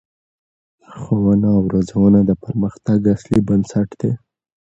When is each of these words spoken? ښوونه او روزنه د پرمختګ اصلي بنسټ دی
ښوونه 0.99 1.47
او 1.57 1.63
روزنه 1.73 2.19
د 2.29 2.31
پرمختګ 2.43 2.99
اصلي 3.15 3.39
بنسټ 3.47 3.89
دی 4.01 4.11